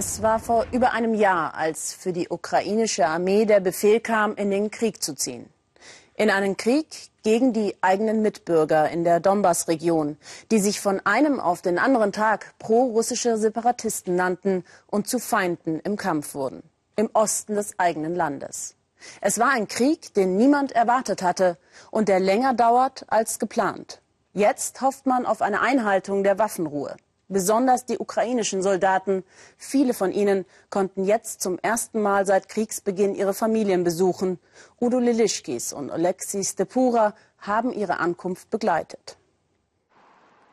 Es 0.00 0.22
war 0.22 0.38
vor 0.38 0.64
über 0.70 0.92
einem 0.92 1.12
Jahr, 1.12 1.56
als 1.56 1.92
für 1.92 2.12
die 2.12 2.28
ukrainische 2.28 3.04
Armee 3.04 3.46
der 3.46 3.58
Befehl 3.58 3.98
kam, 3.98 4.36
in 4.36 4.48
den 4.48 4.70
Krieg 4.70 5.02
zu 5.02 5.16
ziehen. 5.16 5.50
In 6.14 6.30
einen 6.30 6.56
Krieg 6.56 6.86
gegen 7.24 7.52
die 7.52 7.74
eigenen 7.80 8.22
Mitbürger 8.22 8.88
in 8.90 9.02
der 9.02 9.18
Donbass-Region, 9.18 10.16
die 10.52 10.60
sich 10.60 10.80
von 10.80 11.04
einem 11.04 11.40
auf 11.40 11.62
den 11.62 11.80
anderen 11.80 12.12
Tag 12.12 12.54
pro-russische 12.60 13.38
Separatisten 13.38 14.14
nannten 14.14 14.64
und 14.86 15.08
zu 15.08 15.18
Feinden 15.18 15.80
im 15.80 15.96
Kampf 15.96 16.32
wurden, 16.34 16.62
im 16.94 17.10
Osten 17.12 17.56
des 17.56 17.76
eigenen 17.80 18.14
Landes. 18.14 18.76
Es 19.20 19.40
war 19.40 19.50
ein 19.50 19.66
Krieg, 19.66 20.14
den 20.14 20.36
niemand 20.36 20.70
erwartet 20.70 21.22
hatte 21.22 21.58
und 21.90 22.06
der 22.06 22.20
länger 22.20 22.54
dauert 22.54 23.04
als 23.08 23.40
geplant. 23.40 24.00
Jetzt 24.32 24.80
hofft 24.80 25.06
man 25.06 25.26
auf 25.26 25.42
eine 25.42 25.60
Einhaltung 25.60 26.22
der 26.22 26.38
Waffenruhe 26.38 26.94
besonders 27.28 27.86
die 27.86 27.98
ukrainischen 27.98 28.62
Soldaten. 28.62 29.24
Viele 29.56 29.94
von 29.94 30.12
ihnen 30.12 30.44
konnten 30.70 31.04
jetzt 31.04 31.40
zum 31.40 31.58
ersten 31.58 32.00
Mal 32.02 32.26
seit 32.26 32.48
Kriegsbeginn 32.48 33.14
ihre 33.14 33.34
Familien 33.34 33.84
besuchen. 33.84 34.38
Udo 34.80 34.98
Lilischkis 34.98 35.72
und 35.72 35.90
Oleksiy 35.90 36.44
Stepura 36.44 37.14
haben 37.38 37.72
ihre 37.72 37.98
Ankunft 38.00 38.50
begleitet. 38.50 39.16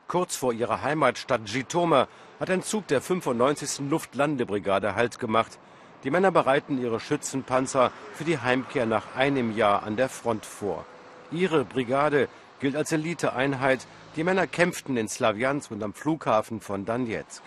Kurz 0.07 0.35
vor 0.35 0.53
ihrer 0.53 0.83
Heimatstadt 0.83 1.47
Zhytomyr 1.47 2.07
hat 2.39 2.49
ein 2.49 2.61
Zug 2.61 2.88
der 2.88 3.02
95. 3.02 3.89
Luftlandebrigade 3.89 4.95
Halt 4.95 5.19
gemacht. 5.19 5.57
Die 6.03 6.11
Männer 6.11 6.31
bereiten 6.31 6.80
ihre 6.80 6.99
Schützenpanzer 6.99 7.91
für 8.13 8.23
die 8.23 8.38
Heimkehr 8.38 8.85
nach 8.85 9.16
einem 9.16 9.55
Jahr 9.55 9.81
an 9.81 9.95
der 9.95 10.09
Front 10.09 10.45
vor. 10.45 10.85
Ihre 11.31 11.66
Brigade 11.66 12.27
gilt 12.59 12.76
als 12.76 12.91
Eliteeinheit 12.91 13.88
die 14.16 14.23
Männer 14.23 14.48
kämpften 14.48 14.98
in 14.98 15.08
Slawiansk 15.08 15.72
und 15.72 15.84
am 15.84 15.94
Flughafen 15.94 16.62
von 16.62 16.86
Donetsk. 16.86 17.41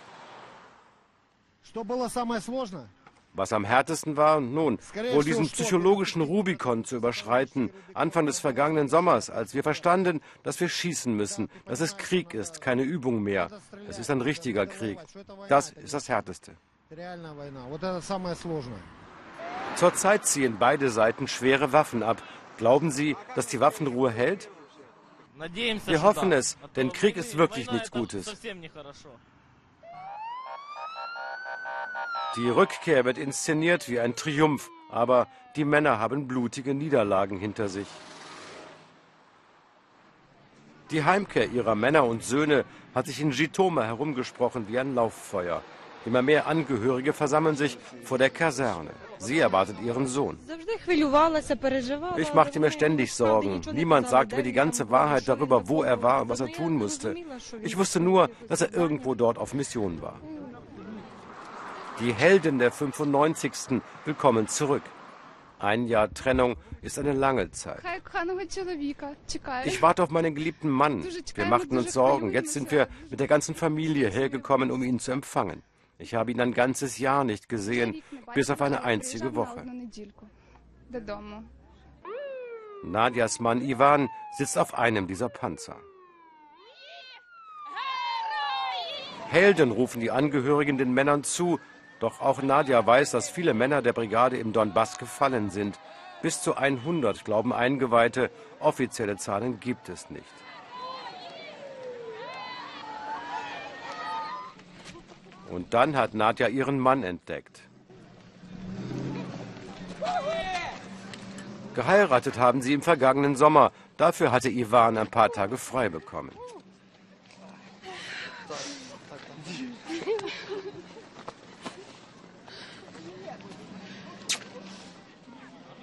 Was 3.35 3.53
am 3.53 3.65
härtesten 3.65 4.17
war, 4.17 4.41
nun, 4.41 4.79
wohl 5.13 5.23
diesen 5.23 5.49
psychologischen 5.49 6.23
Rubikon 6.23 6.85
zu 6.85 6.97
überschreiten, 6.97 7.71
Anfang 7.95 8.27
des 8.27 8.41
vergangenen 8.41 8.89
Sommers, 8.89 9.31
als 9.31 9.55
wir 9.55 9.63
verstanden, 9.63 10.21
dass 10.43 10.61
wir 10.61 10.69
schießen 10.69 11.15
müssen, 11.15 11.49
dass 11.67 11.81
es 11.81 11.97
Krieg 11.97 12.35
ist, 12.35 12.61
keine 12.61 12.83
Übung 12.83 13.23
mehr. 13.23 13.49
Es 13.89 13.99
ist 13.99 14.11
ein 14.11 14.23
richtiger 14.23 14.67
Krieg. 14.67 14.99
Das 15.49 15.71
ist 15.71 15.95
das 15.95 16.09
Härteste. 16.09 16.57
Zurzeit 19.77 20.27
ziehen 20.27 20.57
beide 20.59 20.91
Seiten 20.91 21.29
schwere 21.29 21.73
Waffen 21.73 22.03
ab. 22.03 22.23
Glauben 22.57 22.91
Sie, 22.91 23.15
dass 23.37 23.47
die 23.47 23.61
Waffenruhe 23.61 24.11
hält? 24.11 24.49
Wir 25.87 26.03
hoffen 26.03 26.33
es, 26.33 26.57
denn 26.75 26.93
Krieg 26.93 27.17
ist 27.17 27.39
wirklich 27.39 27.71
nichts 27.71 27.91
Gutes. 27.91 28.41
Die 32.37 32.49
Rückkehr 32.49 33.05
wird 33.05 33.19
inszeniert 33.19 33.89
wie 33.89 34.01
ein 34.01 34.17
Triumph, 34.17 34.69
aber 34.91 35.29
die 35.57 35.65
Männer 35.65 35.99
haben 35.99 36.29
blutige 36.29 36.75
Niederlagen 36.75 37.39
hinter 37.39 37.69
sich. 37.69 37.89
Die 40.91 41.05
Heimkehr 41.05 41.49
ihrer 41.51 41.75
Männer 41.75 42.05
und 42.05 42.25
Söhne 42.25 42.65
hat 42.95 43.07
sich 43.07 43.21
in 43.21 43.31
Jitoma 43.31 43.83
herumgesprochen 43.85 44.69
wie 44.69 44.79
ein 44.79 44.95
Lauffeuer. 44.95 45.63
Immer 46.07 46.23
mehr 46.23 46.47
Angehörige 46.47 47.13
versammeln 47.13 47.57
sich 47.57 47.77
vor 48.05 48.19
der 48.19 48.31
Kaserne. 48.31 48.91
Sie 49.19 49.39
erwartet 49.39 49.77
ihren 49.85 50.07
Sohn. 50.07 50.39
Ich 52.17 52.35
machte 52.35 52.61
mir 52.61 52.71
ständig 52.71 53.13
Sorgen. 53.13 53.61
Niemand 53.73 54.09
sagte 54.09 54.37
mir 54.37 54.43
die 54.43 54.53
ganze 54.53 54.91
Wahrheit 54.91 55.29
darüber, 55.29 55.69
wo 55.69 55.83
er 55.83 56.03
war 56.03 56.23
und 56.23 56.29
was 56.29 56.41
er 56.41 56.53
tun 56.53 56.75
musste. 56.75 57.15
Ich 57.63 57.77
wusste 57.77 58.01
nur, 58.01 58.31
dass 58.49 58.61
er 58.61 58.73
irgendwo 58.73 59.15
dort 59.15 59.39
auf 59.39 59.55
Mission 59.55 60.01
war. 60.01 60.21
Die 62.01 62.13
Helden 62.13 62.59
der 62.59 62.71
95. 62.71 63.81
Willkommen 64.05 64.47
zurück. 64.47 64.83
Ein 65.59 65.89
Jahr 65.89 66.13
Trennung 66.15 66.57
ist 66.83 66.99
eine 66.99 67.13
lange 67.13 67.51
Zeit. 67.51 67.83
Ich 69.65 69.83
warte 69.83 70.05
auf 70.05 70.11
meinen 70.11 70.35
geliebten 70.37 70.69
Mann. 70.69 71.05
Wir 71.35 71.47
machten 71.47 71.77
uns 71.77 71.93
Sorgen. 71.93 72.31
Jetzt 72.31 72.53
sind 72.53 72.71
wir 72.71 72.87
mit 73.11 73.19
der 73.19 73.27
ganzen 73.27 73.57
Familie 73.57 74.09
hergekommen, 74.11 74.71
um 74.71 74.85
ihn 74.85 75.01
zu 75.01 75.11
empfangen. 75.11 75.65
Ich 75.99 76.15
habe 76.15 76.31
ihn 76.31 76.41
ein 76.41 76.55
ganzes 76.55 76.99
Jahr 76.99 77.25
nicht 77.25 77.49
gesehen, 77.49 78.03
bis 78.33 78.51
auf 78.51 78.63
eine 78.63 78.85
einzige 78.85 79.35
Woche. 79.35 79.65
Nadias 82.85 83.41
Mann 83.41 83.61
Ivan 83.61 84.09
sitzt 84.37 84.57
auf 84.57 84.79
einem 84.79 85.09
dieser 85.09 85.29
Panzer. 85.29 85.77
Helden 89.29 89.73
rufen 89.73 90.01
die 90.01 90.11
Angehörigen 90.11 90.79
den 90.79 90.95
Männern 90.95 91.25
zu, 91.25 91.59
doch 91.99 92.21
auch 92.21 92.41
Nadja 92.41 92.87
weiß, 92.87 93.11
dass 93.11 93.29
viele 93.29 93.53
Männer 93.53 93.83
der 93.83 93.93
Brigade 93.93 94.39
im 94.39 94.53
Donbass 94.53 94.99
gefallen 94.99 95.51
sind. 95.51 95.79
Bis 96.23 96.41
zu 96.41 96.57
100 96.57 97.25
glauben 97.25 97.53
Eingeweihte, 97.53 98.31
offizielle 98.61 99.17
Zahlen 99.17 99.61
gibt 99.61 99.89
es 99.89 100.09
nicht. 100.11 100.25
Und 105.51 105.75
dann 105.75 105.97
hat 105.97 106.15
Nadja 106.15 106.49
ihren 106.49 106.79
Mann 106.79 107.03
entdeckt. 107.03 107.63
Geheiratet 111.75 112.39
haben 112.39 112.61
sie 112.61 112.73
im 112.73 112.83
vergangenen 112.83 113.37
Sommer. 113.37 113.73
Dafür 113.97 114.33
hatte 114.33 114.51
Ivan 114.51 114.99
ein 114.99 115.07
paar 115.07 115.31
Tage 115.31 115.57
frei 115.57 115.89
bekommen. 115.89 116.33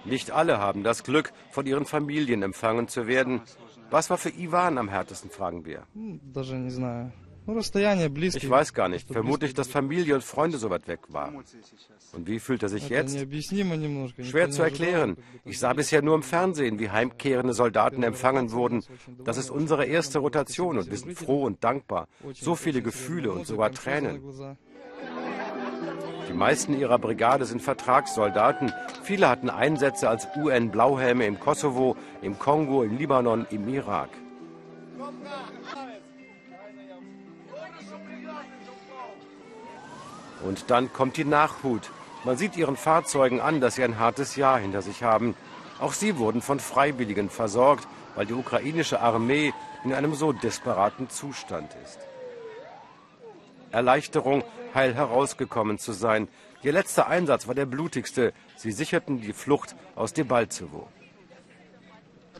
Nicht 0.04 0.32
alle 0.32 0.60
haben 0.60 0.84
das 0.84 1.04
Glück, 1.04 1.34
von 1.50 1.66
ihren 1.66 1.86
Familien 1.86 2.44
empfangen 2.44 2.88
zu 2.88 3.08
werden. 3.08 3.42
Was 3.90 4.10
war 4.10 4.18
für 4.18 4.30
Ivan 4.30 4.78
am 4.78 4.90
härtesten, 4.90 5.32
fragen 5.32 5.66
wir. 5.66 5.84
Ich 8.44 8.50
weiß 8.50 8.74
gar 8.74 8.90
nicht. 8.90 9.08
Vermutlich, 9.12 9.54
dass 9.54 9.68
Familie 9.68 10.16
und 10.16 10.24
Freunde 10.24 10.58
so 10.58 10.70
weit 10.70 10.88
weg 10.88 11.00
waren. 11.10 11.44
Und 12.14 12.28
wie 12.28 12.40
fühlt 12.40 12.64
er 12.64 12.70
sich 12.70 12.90
jetzt? 12.90 13.18
Schwer 14.24 14.50
zu 14.50 14.64
erklären. 14.64 15.18
Ich 15.44 15.60
sah 15.60 15.74
bisher 15.74 16.02
nur 16.02 16.16
im 16.16 16.24
Fernsehen, 16.24 16.80
wie 16.80 16.90
heimkehrende 16.90 17.54
Soldaten 17.54 18.04
empfangen 18.04 18.52
wurden. 18.52 18.84
Das 19.24 19.38
ist 19.38 19.50
unsere 19.50 19.86
erste 19.86 20.20
Rotation 20.20 20.78
und 20.78 20.90
wir 20.90 20.98
sind 20.98 21.18
froh 21.18 21.44
und 21.44 21.64
dankbar. 21.64 22.08
So 22.34 22.56
viele 22.56 22.82
Gefühle 22.82 23.32
und 23.32 23.46
sogar 23.46 23.72
Tränen. 23.72 24.22
Die 26.28 26.34
meisten 26.34 26.78
ihrer 26.78 26.98
Brigade 26.98 27.46
sind 27.46 27.62
Vertragssoldaten. 27.62 28.74
Viele 29.04 29.30
hatten 29.30 29.50
Einsätze 29.50 30.10
als 30.10 30.28
UN-Blauhelme 30.36 31.26
im 31.26 31.40
Kosovo, 31.40 31.96
im 32.22 32.40
Kongo, 32.40 32.84
im 32.84 32.98
Libanon, 32.98 33.46
im 33.52 33.68
Irak. 33.68 34.10
Und 40.44 40.70
dann 40.70 40.92
kommt 40.92 41.18
die 41.18 41.26
Nachhut. 41.26 41.92
Man 42.24 42.38
sieht 42.38 42.58
ihren 42.58 42.76
Fahrzeugen 42.76 43.40
an, 43.40 43.62
dass 43.62 43.76
sie 43.76 43.84
ein 43.84 44.00
hartes 44.00 44.36
Jahr 44.36 44.60
hinter 44.60 44.82
sich 44.82 45.04
haben. 45.04 45.36
Auch 45.80 45.94
sie 45.94 46.18
wurden 46.18 46.42
von 46.42 46.60
Freiwilligen 46.60 47.30
versorgt, 47.30 47.88
weil 48.16 48.26
die 48.26 48.34
ukrainische 48.34 49.00
Armee 49.00 49.54
in 49.84 49.94
einem 49.94 50.16
so 50.16 50.34
desperaten 50.34 51.10
Zustand 51.10 51.76
ist. 51.84 52.00
Erleichterung, 53.72 54.44
heil 54.74 54.96
herausgekommen 54.96 55.78
zu 55.78 55.92
sein. 55.92 56.28
Ihr 56.64 56.72
letzter 56.72 57.08
Einsatz 57.08 57.48
war 57.48 57.56
der 57.56 57.66
blutigste. 57.66 58.34
Sie 58.56 58.72
sicherten 58.72 59.22
die 59.22 59.34
Flucht 59.34 59.76
aus 59.96 60.14
Debaltsevo. 60.14 60.88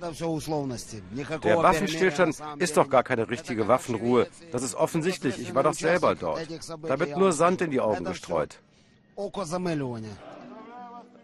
Der 0.02 1.64
Waffenstillstand 1.64 2.36
ist 2.58 2.78
doch 2.78 2.90
gar 2.90 3.04
keine 3.04 3.30
richtige 3.30 3.68
Waffenruhe. 3.68 4.28
Das 4.52 4.64
ist 4.64 4.76
offensichtlich. 4.76 5.40
Ich 5.40 5.56
war 5.56 5.64
doch 5.64 5.74
selber 5.74 6.16
dort. 6.16 6.48
Da 6.84 7.00
wird 7.00 7.18
nur 7.18 7.32
Sand 7.32 7.62
in 7.62 7.72
die 7.72 7.80
Augen 7.80 8.04
gestreut. 8.06 8.60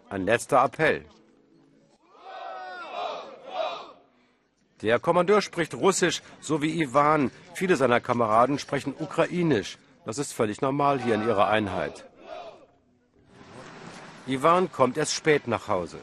Ein 0.08 0.24
letzter 0.24 0.64
Appell. 0.64 1.04
Der 4.82 4.98
Kommandeur 4.98 5.42
spricht 5.42 5.74
Russisch, 5.74 6.22
so 6.40 6.60
wie 6.60 6.82
Ivan. 6.82 7.30
Viele 7.54 7.76
seiner 7.76 8.00
Kameraden 8.00 8.58
sprechen 8.58 8.94
Ukrainisch. 8.98 9.78
Das 10.04 10.18
ist 10.18 10.32
völlig 10.32 10.60
normal 10.60 11.00
hier 11.00 11.14
in 11.14 11.26
ihrer 11.26 11.48
Einheit. 11.48 12.04
Ivan 14.26 14.72
kommt 14.72 14.96
erst 14.96 15.14
spät 15.14 15.46
nach 15.46 15.68
Hause. 15.68 15.98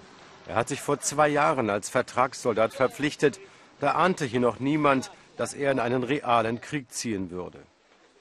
Er 0.50 0.56
hat 0.56 0.68
sich 0.68 0.82
vor 0.82 1.00
zwei 1.00 1.28
Jahren 1.28 1.70
als 1.70 1.90
Vertragssoldat 1.90 2.74
verpflichtet. 2.74 3.40
Da 3.80 3.92
ahnte 3.92 4.26
hier 4.26 4.40
noch 4.40 4.60
niemand, 4.60 5.12
dass 5.38 5.54
er 5.54 5.72
in 5.72 5.80
einen 5.80 6.02
realen 6.02 6.60
Krieg 6.60 6.92
ziehen 6.92 7.30
würde. 7.30 7.60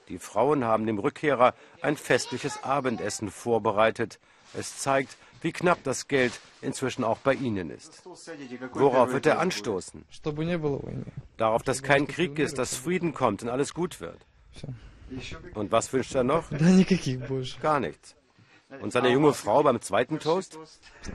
Die 0.09 0.19
Frauen 0.19 0.63
haben 0.63 0.85
dem 0.85 0.99
Rückkehrer 0.99 1.55
ein 1.81 1.97
festliches 1.97 2.63
Abendessen 2.63 3.31
vorbereitet. 3.31 4.19
Es 4.53 4.77
zeigt, 4.77 5.17
wie 5.41 5.51
knapp 5.51 5.83
das 5.83 6.07
Geld 6.07 6.39
inzwischen 6.61 7.03
auch 7.03 7.17
bei 7.17 7.33
ihnen 7.33 7.71
ist. 7.71 8.03
Worauf 8.73 9.11
wird 9.11 9.25
er 9.25 9.39
anstoßen? 9.39 10.05
Darauf, 11.37 11.63
dass 11.63 11.81
kein 11.81 12.07
Krieg 12.07 12.37
ist, 12.37 12.59
dass 12.59 12.75
Frieden 12.75 13.15
kommt 13.15 13.41
und 13.41 13.49
alles 13.49 13.73
gut 13.73 14.01
wird. 14.01 14.19
Und 15.55 15.71
was 15.71 15.91
wünscht 15.91 16.13
er 16.13 16.23
noch? 16.23 16.51
Gar 17.61 17.79
nichts. 17.79 18.15
Und 18.81 18.93
seine 18.93 19.09
junge 19.09 19.33
Frau 19.33 19.63
beim 19.63 19.81
zweiten 19.81 20.19
Toast? 20.19 20.59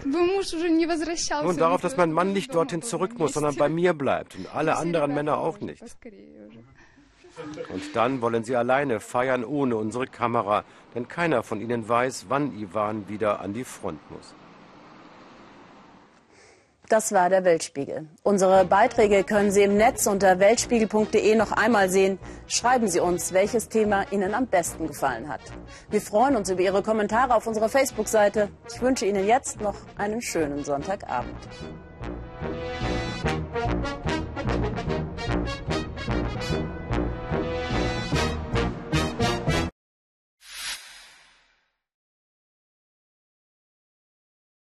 Nun 0.05 1.56
darauf, 1.56 1.81
dass 1.81 1.97
mein 1.97 2.12
Mann 2.12 2.33
nicht 2.33 2.53
dorthin 2.55 2.83
zurück 2.83 3.17
muss, 3.19 3.35
sondern 3.35 3.55
bei 3.55 3.69
mir 3.69 3.93
bleibt 3.93 4.35
und 4.35 4.53
alle 4.53 4.77
anderen 4.77 5.15
Männer 5.15 5.39
auch 5.39 5.61
nicht. 5.61 5.83
Und 7.73 7.97
dann 7.97 8.21
wollen 8.21 8.45
sie 8.45 8.56
alleine 8.56 9.01
feiern 9.01 9.45
ohne 9.45 9.77
unsere 9.77 10.06
Kamera, 10.06 10.65
denn 10.95 11.09
keiner 11.09 11.43
von 11.43 11.61
ihnen 11.61 11.89
weiß, 11.89 12.27
wann 12.29 12.59
Ivan 12.59 13.09
wieder 13.09 13.41
an 13.41 13.55
die 13.55 13.65
Front 13.65 14.01
muss. 14.11 14.35
Das 16.89 17.13
war 17.13 17.31
der 17.31 17.45
Weltspiegel. 17.45 18.09
Unsere 18.23 18.67
Beiträge 18.67 19.25
können 19.25 19.51
Sie 19.51 19.63
im 19.63 19.77
Netz 19.77 20.07
unter 20.07 20.39
weltspiegel.de 20.39 21.35
noch 21.35 21.53
einmal 21.53 21.89
sehen. 21.89 22.19
Schreiben 22.47 22.89
Sie 22.89 23.01
uns, 23.01 23.33
welches 23.33 23.71
Thema 23.71 24.05
Ihnen 24.11 24.35
am 24.35 24.47
besten 24.47 24.87
gefallen 24.87 25.29
hat. 25.29 25.41
Wir 25.89 26.03
freuen 26.03 26.37
uns 26.37 26.51
über 26.51 26.61
Ihre 26.61 26.83
Kommentare 26.83 27.35
auf 27.35 27.47
unserer 27.47 27.71
Facebook-Seite. 27.71 28.51
Ich 28.71 28.83
wünsche 28.83 29.07
Ihnen 29.07 29.27
jetzt 29.27 29.63
noch 29.63 29.77
einen 29.97 30.21
schönen 30.21 30.63
Sonntagabend. 30.63 31.39